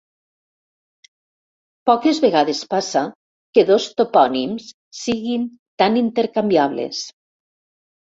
[1.89, 3.05] Poques vegades passa
[3.59, 5.49] que dos topònims siguin
[5.85, 7.09] tan intercanviables.